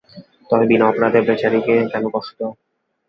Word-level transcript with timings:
তবে 0.49 0.65
বিনা 0.69 0.85
অপরাধে 0.87 1.19
বেচারিকে 1.27 1.75
কেন 1.91 2.03
কষ্ট 2.13 2.37
দাও। 2.39 2.51